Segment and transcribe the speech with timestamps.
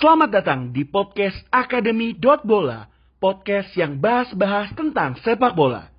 [0.00, 2.88] Selamat datang di podcast Akademi Bola,
[3.20, 5.92] podcast yang bahas-bahas tentang sepak bola.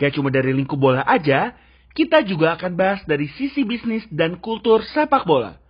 [0.00, 1.52] Gak cuma dari lingkup bola aja,
[1.92, 5.60] kita juga akan bahas dari sisi bisnis dan kultur sepak bola.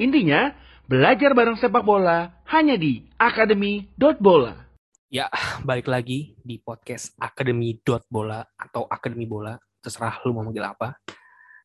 [0.00, 0.56] Intinya,
[0.88, 4.64] belajar bareng sepak bola hanya di Akademi Bola.
[5.12, 5.28] Ya,
[5.68, 7.76] balik lagi di podcast Akademi
[8.08, 10.96] Bola atau Akademi Bola, terserah lu mau manggil apa.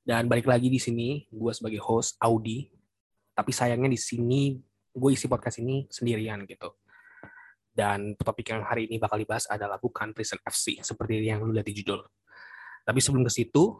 [0.03, 2.67] Dan balik lagi di sini, gue sebagai host Audi.
[3.31, 4.66] Tapi sayangnya di sini
[4.97, 6.73] gue isi podcast ini sendirian gitu.
[7.69, 11.69] Dan topik yang hari ini bakal dibahas adalah bukan Prison FC, seperti yang lu lihat
[11.69, 12.01] di judul.
[12.81, 13.77] Tapi sebelum ke situ,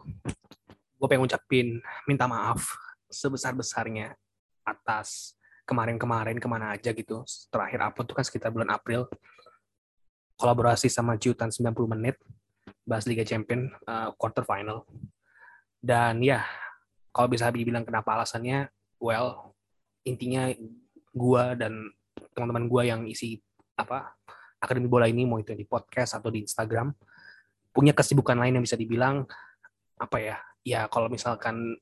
[0.94, 2.78] gue pengen ngucapin minta maaf
[3.10, 4.14] sebesar-besarnya
[4.62, 5.34] atas
[5.66, 7.26] kemarin-kemarin ke mana aja gitu.
[7.50, 9.10] Terakhir upload tuh kan sekitar bulan April.
[10.38, 12.14] Kolaborasi sama Jutan 90 menit,
[12.86, 14.86] bahas Liga Champion uh, quarter final.
[15.82, 16.46] Dan ya,
[17.10, 18.70] kalau bisa dibilang kenapa alasannya,
[19.02, 19.58] well,
[20.06, 20.54] intinya
[21.18, 21.90] gua dan
[22.32, 23.42] teman-teman gua yang isi
[23.74, 24.14] apa
[24.62, 26.94] akademi bola ini mau itu di podcast atau di Instagram
[27.74, 29.26] punya kesibukan lain yang bisa dibilang
[29.98, 31.78] apa ya ya kalau misalkan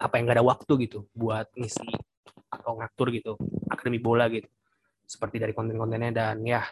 [0.00, 1.92] apa yang gak ada waktu gitu buat ngisi
[2.50, 3.32] atau ngatur gitu
[3.68, 4.48] akademi bola gitu
[5.10, 6.14] seperti dari konten-kontennya.
[6.14, 6.62] Dan ya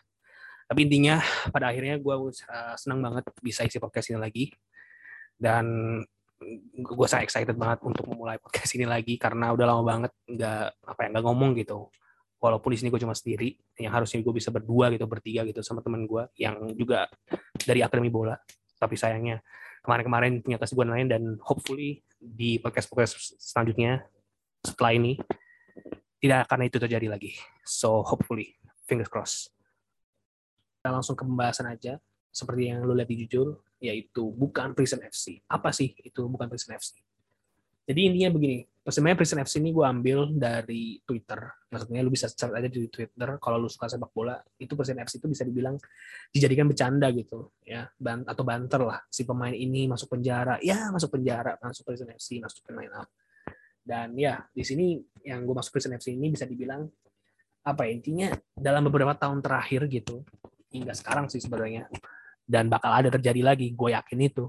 [0.71, 1.19] tapi intinya
[1.51, 4.45] pada akhirnya gue uh, senang banget bisa isi podcast ini lagi.
[5.35, 5.99] Dan
[6.79, 11.01] gue sangat excited banget untuk memulai podcast ini lagi karena udah lama banget nggak apa
[11.03, 11.91] ya nggak ngomong gitu.
[12.39, 15.83] Walaupun di sini gue cuma sendiri yang harusnya gue bisa berdua gitu bertiga gitu sama
[15.83, 17.11] teman gue yang juga
[17.59, 18.39] dari akademi bola.
[18.79, 19.43] Tapi sayangnya
[19.83, 24.07] kemarin-kemarin punya kesibukan lain dan hopefully di podcast-podcast selanjutnya
[24.63, 25.19] setelah ini
[26.23, 27.35] tidak akan itu terjadi lagi.
[27.67, 28.55] So hopefully
[28.87, 29.51] fingers crossed.
[30.79, 31.99] Kita langsung ke pembahasan aja.
[32.31, 35.43] Seperti yang lu lihat di jujur yaitu bukan Prison FC.
[35.47, 36.99] Apa sih itu bukan Prison FC?
[37.89, 41.41] Jadi intinya begini, sebenarnya Prison FC ini gue ambil dari Twitter.
[41.73, 45.17] Maksudnya lu bisa cari aja di Twitter kalau lu suka sepak bola, itu Prison FC
[45.17, 45.81] itu bisa dibilang
[46.29, 49.01] dijadikan bercanda gitu, ya, ban atau banter lah.
[49.09, 53.09] Si pemain ini masuk penjara, ya masuk penjara, masuk Prison FC, masuk pemain up.
[53.81, 56.85] Dan ya di sini yang gue masuk Prison FC ini bisa dibilang
[57.65, 60.25] apa ya intinya dalam beberapa tahun terakhir gitu
[60.73, 61.89] hingga sekarang sih sebenarnya
[62.49, 64.49] dan bakal ada terjadi lagi gue yakin itu.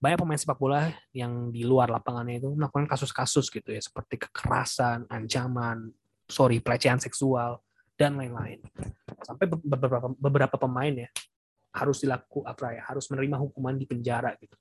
[0.00, 5.08] Banyak pemain sepak bola yang di luar lapangannya itu melakukan kasus-kasus gitu ya seperti kekerasan
[5.08, 5.92] ancaman
[6.28, 7.64] sorry pelecehan seksual
[7.96, 8.60] dan lain-lain.
[9.24, 11.08] Sampai beberapa beberapa pemain ya
[11.76, 14.56] harus dilaku apa ya harus menerima hukuman di penjara gitu.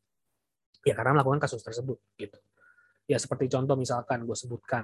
[0.88, 2.40] Ya karena melakukan kasus tersebut gitu.
[3.08, 4.84] Ya seperti contoh misalkan gue sebutkan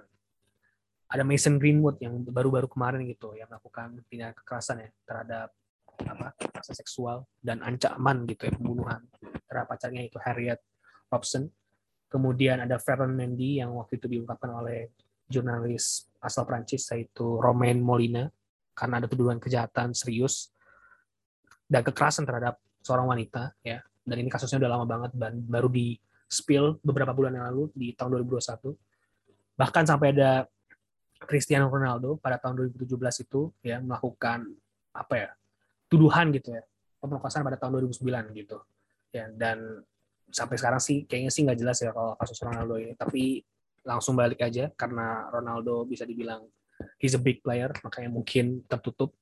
[1.06, 5.50] ada Mason Greenwood yang baru-baru kemarin gitu yang melakukan tindakan kekerasan ya terhadap
[6.04, 9.02] apa kekerasan seksual dan ancaman gitu ya pembunuhan.
[9.48, 10.60] Terhadap pacarnya itu Harriet
[11.08, 11.48] Robson.
[12.12, 14.94] Kemudian ada Ferran Mendy yang waktu itu diungkapkan oleh
[15.26, 18.30] jurnalis asal Prancis yaitu Romain Molina.
[18.76, 20.52] Karena ada tuduhan kejahatan serius
[21.72, 23.80] dan kekerasan terhadap seorang wanita ya.
[24.06, 25.98] Dan ini kasusnya udah lama banget dan baru di
[26.30, 28.76] spill beberapa bulan yang lalu di tahun 2021
[29.56, 30.46] bahkan sampai ada
[31.16, 34.52] Cristiano Ronaldo pada tahun 2017 itu ya melakukan
[34.92, 35.30] apa ya
[35.96, 36.64] tuduhan gitu ya.
[37.00, 38.58] Pemerkosaan pada tahun 2009 gitu.
[39.16, 39.88] Ya dan
[40.28, 42.94] sampai sekarang sih kayaknya sih nggak jelas ya kalau kasus Ronaldo ini.
[43.00, 43.40] Tapi
[43.88, 46.44] langsung balik aja karena Ronaldo bisa dibilang
[47.00, 49.16] he's a big player makanya mungkin tertutup.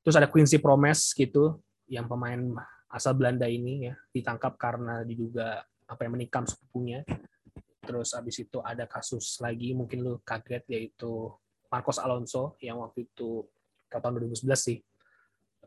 [0.00, 2.40] Terus ada Quincy Promes gitu yang pemain
[2.88, 7.04] asal Belanda ini ya ditangkap karena diduga apa yang menikam sepupunya.
[7.84, 11.28] Terus abis itu ada kasus lagi mungkin lu kaget yaitu
[11.68, 13.44] Marcos Alonso yang waktu itu
[13.90, 14.78] tahun 2011 sih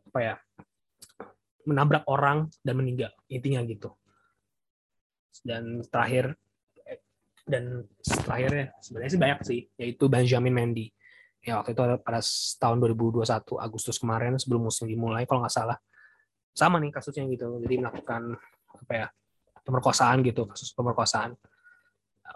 [0.07, 0.35] apa ya
[1.68, 3.91] menabrak orang dan meninggal intinya gitu.
[5.44, 6.34] Dan terakhir
[7.47, 10.88] dan terakhirnya sebenarnya sih banyak sih yaitu Benjamin Mendy.
[11.44, 12.19] Ya waktu itu pada
[12.59, 13.23] tahun 2021
[13.59, 15.78] Agustus kemarin sebelum musim dimulai kalau nggak salah.
[16.56, 18.34] Sama nih kasusnya gitu jadi melakukan
[18.68, 19.07] apa ya
[19.63, 21.35] pemerkosaan gitu kasus pemerkosaan.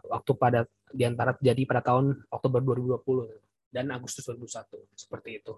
[0.08, 0.60] Waktu pada
[0.92, 5.56] di antara terjadi pada tahun Oktober 2020 dan Agustus 2021 seperti itu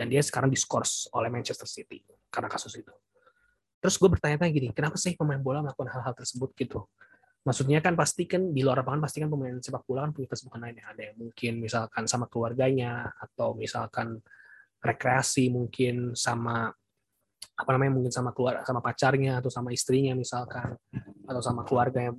[0.00, 2.00] dan dia sekarang diskors oleh Manchester City
[2.32, 2.88] karena kasus itu.
[3.84, 6.88] Terus gue bertanya-tanya gini, kenapa sih pemain bola melakukan hal-hal tersebut gitu?
[7.44, 10.60] Maksudnya kan pasti kan di luar lapangan pasti kan pemain sepak bola kan punya kesibukan
[10.60, 10.88] lainnya.
[10.88, 14.24] Ada yang mungkin misalkan sama keluarganya atau misalkan
[14.80, 16.72] rekreasi mungkin sama
[17.60, 20.76] apa namanya mungkin sama keluar sama pacarnya atau sama istrinya misalkan
[21.28, 22.16] atau sama keluarganya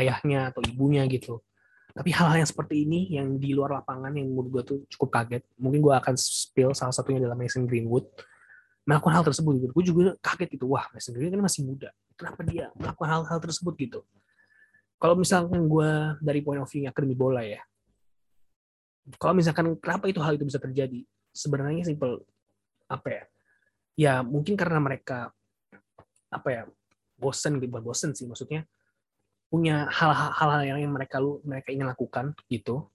[0.00, 1.44] ayahnya atau ibunya gitu
[1.90, 5.42] tapi hal-hal yang seperti ini yang di luar lapangan yang menurut gue tuh cukup kaget.
[5.58, 8.06] Mungkin gue akan spill salah satunya adalah Mason Greenwood.
[8.86, 9.72] Melakukan hal tersebut gitu.
[9.74, 10.70] Gue juga kaget gitu.
[10.70, 11.88] Wah Mason Greenwood kan masih muda.
[12.14, 14.00] Kenapa dia melakukan hal-hal tersebut gitu?
[15.00, 15.90] Kalau misalkan gue
[16.20, 17.60] dari point of view akademi bola ya
[19.16, 21.02] kalau misalkan kenapa itu hal itu bisa terjadi?
[21.32, 22.22] Sebenarnya simple.
[22.86, 23.22] Apa ya?
[23.96, 25.32] Ya mungkin karena mereka
[26.30, 26.62] apa ya
[27.18, 27.72] bosen gitu.
[27.72, 28.68] Bukan bosen sih maksudnya
[29.50, 32.86] punya hal-hal yang mereka lu mereka ingin lakukan gitu.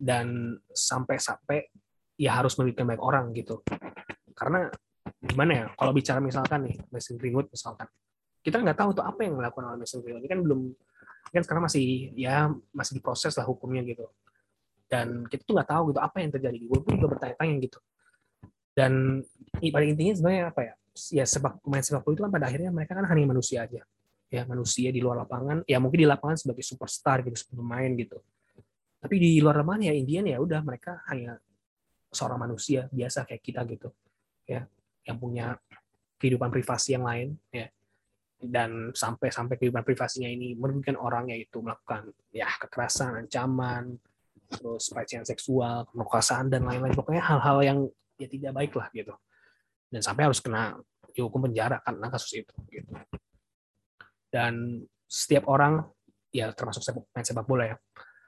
[0.00, 1.70] Dan sampai-sampai
[2.18, 3.62] ya harus merugikan banyak orang gitu.
[4.34, 4.66] Karena
[5.22, 7.86] gimana ya kalau bicara misalkan nih Mason Greenwood misalkan
[8.40, 10.24] kita nggak tahu tuh apa yang dilakukan oleh Mason Greenwood.
[10.26, 10.60] Ini kan belum
[11.30, 14.10] kan sekarang masih ya masih diproses lah hukumnya gitu.
[14.90, 16.58] Dan kita tuh nggak tahu gitu apa yang terjadi.
[16.66, 17.78] Gue pun juga bertanya-tanya gitu.
[18.74, 19.22] Dan
[19.54, 20.74] pada intinya sebenarnya apa ya
[21.14, 23.86] ya sepak pemain sepak bola itu kan pada akhirnya mereka kan hanya manusia aja
[24.30, 28.18] ya manusia di luar lapangan ya mungkin di lapangan sebagai superstar gitu sebagai pemain gitu.
[29.02, 31.34] Tapi di luar lapangan ya Indian ya udah mereka hanya
[32.14, 33.90] seorang manusia biasa kayak kita gitu
[34.46, 34.62] ya
[35.02, 35.58] yang punya
[36.22, 37.66] kehidupan privasi yang lain ya.
[38.40, 44.00] Dan sampai sampai kehidupan privasinya ini merugikan orang yaitu melakukan ya kekerasan, ancaman,
[44.48, 46.96] terus pelecehan seksual, pemerkosaan dan lain-lain.
[46.96, 47.78] Pokoknya hal-hal yang
[48.16, 49.12] ya tidak baik lah gitu.
[49.92, 50.80] Dan sampai harus kena
[51.20, 52.96] hukum penjara karena kasus itu gitu
[54.30, 55.82] dan setiap orang
[56.30, 57.76] ya termasuk sepak, main sepak bola ya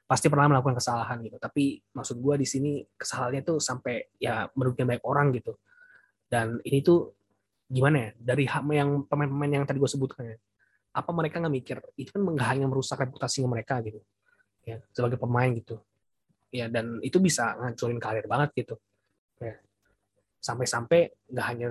[0.03, 1.39] pasti pernah melakukan kesalahan gitu.
[1.41, 5.57] Tapi maksud gue di sini kesalahannya tuh sampai ya merugikan banyak orang gitu.
[6.29, 7.17] Dan ini tuh
[7.71, 8.45] gimana ya dari
[8.77, 10.37] yang pemain-pemain yang tadi gue sebutkan ya
[10.93, 14.05] apa mereka nggak mikir itu kan nggak hanya merusak reputasinya mereka gitu
[14.69, 15.81] ya sebagai pemain gitu.
[16.53, 18.77] Ya dan itu bisa ngancurin karir banget gitu.
[19.41, 19.57] Ya
[20.43, 21.67] sampai-sampai nggak hanya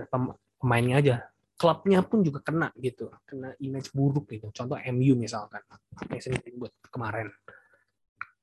[0.58, 1.16] pemainnya aja
[1.62, 4.50] klubnya pun juga kena gitu kena image buruk gitu.
[4.50, 5.62] Contoh MU misalkan
[6.10, 7.30] Mason Greenwood kemarin.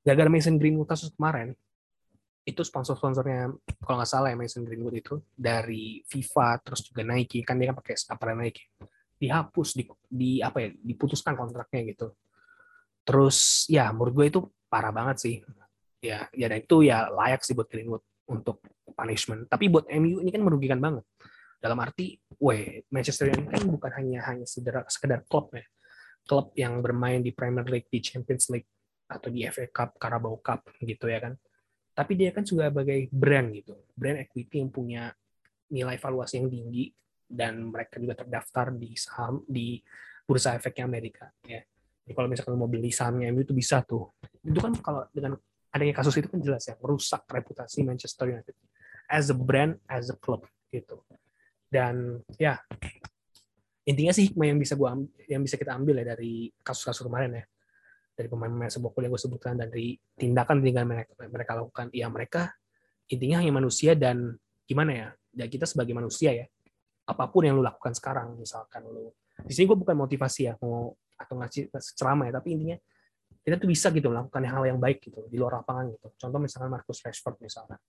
[0.06, 1.50] Gara-gara Mason Greenwood kasus kemarin
[2.46, 3.50] itu sponsor-sponsornya
[3.82, 7.82] kalau nggak salah ya Mason Greenwood itu dari FIFA terus juga Nike kan dia kan
[7.82, 8.62] pakai apa Nike.
[9.18, 12.14] Dihapus di, di apa ya diputuskan kontraknya gitu.
[13.02, 15.34] Terus ya menurut gue itu parah banget sih.
[15.98, 18.62] Ya ya dan itu ya layak sih buat Greenwood untuk
[18.94, 19.50] punishment.
[19.50, 21.02] Tapi buat MU ini kan merugikan banget
[21.58, 25.66] dalam arti, weh Manchester United kan bukan hanya hanya sekedar, sekedar klub ya,
[26.24, 28.70] klub yang bermain di Premier League, di Champions League
[29.10, 31.34] atau di FA Cup, Carabao Cup gitu ya kan.
[31.92, 33.74] Tapi dia kan juga sebagai brand gitu.
[33.98, 35.10] Brand equity yang punya
[35.74, 36.94] nilai valuasi yang tinggi
[37.28, 39.82] dan mereka juga terdaftar di saham di
[40.22, 41.60] bursa efeknya Amerika ya.
[42.06, 44.14] Jadi kalau misalkan mau beli sahamnya MU itu bisa tuh.
[44.40, 45.36] Itu kan kalau dengan
[45.68, 48.56] adanya kasus itu kan jelas ya merusak reputasi Manchester United
[49.08, 51.04] as a brand as a club gitu
[51.68, 52.56] dan ya
[53.88, 54.96] intinya sih hikmah yang bisa gua
[55.28, 57.44] yang bisa kita ambil ya dari kasus-kasus kemarin ya.
[58.18, 61.86] Dari pemain-pemain sepak bola yang gue sebutkan dari tindakan-tindakan mereka, mereka lakukan.
[61.94, 62.50] Ya mereka
[63.06, 64.34] intinya hanya manusia dan
[64.66, 66.46] gimana ya ya kita sebagai manusia ya
[67.08, 69.08] apa pun yang lu lakukan sekarang misalkan lu
[69.40, 72.76] di sini gue bukan motivasi ya mau atau ngasih ceramah ya tapi intinya
[73.48, 76.06] kita tuh bisa gitu melakukan hal yang baik gitu di luar lapangan gitu.
[76.20, 77.80] Contoh misalkan Marcus Rashford misalkan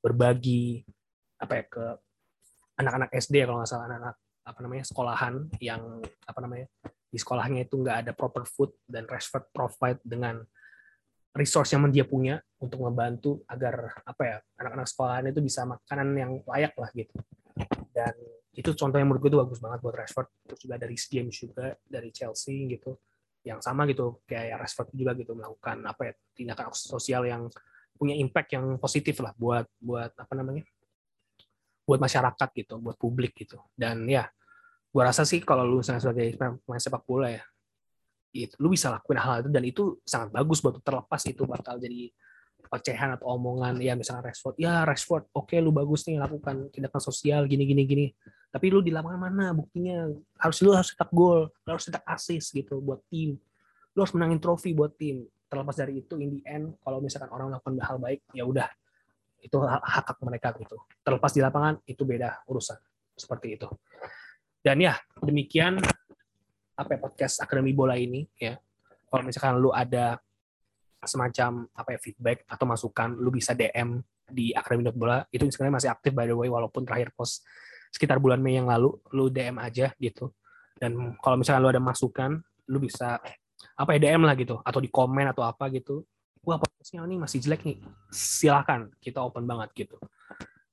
[0.00, 0.80] berbagi
[1.36, 1.84] apa ya ke
[2.78, 5.82] anak-anak SD kalau nggak salah anak-anak apa namanya sekolahan yang
[6.28, 6.66] apa namanya
[7.08, 10.42] di sekolahnya itu nggak ada proper food dan Rashford provide dengan
[11.34, 16.32] resource yang dia punya untuk membantu agar apa ya anak-anak sekolahan itu bisa makanan yang
[16.46, 17.14] layak lah gitu.
[17.94, 18.14] Dan
[18.54, 21.74] itu contoh yang menurut gue itu bagus banget buat Rashford terus juga dari James juga
[21.82, 22.98] dari Chelsea gitu
[23.42, 27.50] yang sama gitu kayak Rashford juga gitu melakukan apa ya tindakan sosial yang
[27.94, 30.62] punya impact yang positif lah buat buat apa namanya
[31.84, 33.60] buat masyarakat gitu buat publik gitu.
[33.76, 34.28] Dan ya
[34.90, 37.42] gue rasa sih kalau lu misalnya sebagai pemain sepak bola ya
[38.34, 42.10] itu lu bisa lakuin hal itu dan itu sangat bagus buat terlepas itu bakal jadi
[42.74, 43.78] ocehan atau omongan.
[43.78, 47.82] Ya misalnya Rashford ya Rashford oke okay, lu bagus nih lakukan tindakan sosial gini gini
[47.86, 48.06] gini.
[48.50, 49.46] Tapi lu di lapangan mana?
[49.54, 53.38] Buktinya harus lu harus cetak gol harus cetak assist gitu buat tim.
[53.94, 55.26] Lu harus menangin trofi buat tim.
[55.46, 58.66] Terlepas dari itu in the end kalau misalkan orang melakukan hal baik ya udah
[59.44, 62.80] itu hak hak mereka gitu terlepas di lapangan itu beda urusan
[63.14, 63.68] seperti itu
[64.64, 65.76] dan ya, demikian
[66.72, 68.56] apa ya, podcast Akademi Bola ini ya.
[69.12, 70.16] Kalau misalkan lu ada
[71.04, 75.20] semacam apa ya feedback atau masukan, lu bisa DM di Akademi Bola.
[75.28, 77.44] Itu sebenarnya masih aktif by the way walaupun terakhir post
[77.92, 80.32] sekitar bulan Mei yang lalu, lu DM aja gitu.
[80.80, 82.40] Dan kalau misalkan lu ada masukan,
[82.72, 83.20] lu bisa
[83.76, 86.08] apa ya DM lah gitu atau di komen atau apa gitu.
[86.84, 87.80] Podcastnya ini masih jelek nih.
[88.12, 89.96] Silakan, kita open banget gitu.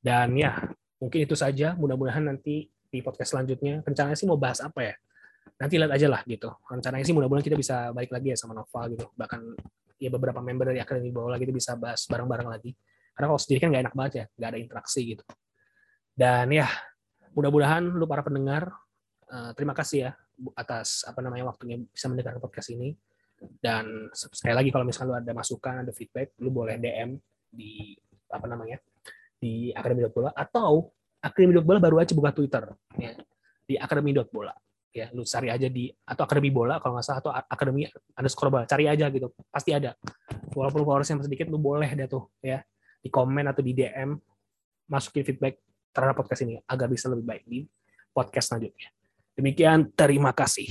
[0.03, 0.59] Dan ya,
[0.99, 1.71] mungkin itu saja.
[1.79, 3.79] Mudah-mudahan nanti di podcast selanjutnya.
[3.79, 4.93] Rencananya sih mau bahas apa ya?
[5.55, 6.51] Nanti lihat aja lah gitu.
[6.67, 9.07] Rencananya sih mudah-mudahan kita bisa balik lagi ya sama Nova gitu.
[9.15, 9.39] Bahkan
[10.03, 12.75] ya beberapa member dari Akademi Bola gitu bisa bahas bareng-bareng lagi.
[13.15, 15.23] Karena kalau sendiri kan nggak enak banget ya, nggak ada interaksi gitu.
[16.11, 16.67] Dan ya,
[17.31, 18.67] mudah-mudahan lu para pendengar,
[19.31, 20.19] uh, terima kasih ya
[20.59, 22.99] atas apa namanya waktunya bisa mendengarkan podcast ini.
[23.41, 27.17] Dan sekali lagi kalau misalnya lu ada masukan, ada feedback, lu boleh DM
[27.49, 27.97] di
[28.31, 28.79] apa namanya
[29.41, 33.17] di akademi bola atau akademi bola baru aja buka Twitter ya.
[33.65, 34.53] Di akademi bola
[34.93, 35.09] ya.
[35.11, 38.85] Lu cari aja di atau akademi bola kalau nggak salah atau akademi underscore bola cari
[38.85, 39.33] aja gitu.
[39.49, 39.97] Pasti ada.
[40.53, 42.61] Walaupun followersnya sedikit lu boleh deh tuh ya.
[43.01, 44.13] Di komen atau di DM
[44.85, 45.57] masukin feedback
[45.89, 47.65] terhadap podcast ini agar bisa lebih baik di
[48.13, 48.93] podcast selanjutnya.
[49.33, 50.69] Demikian terima kasih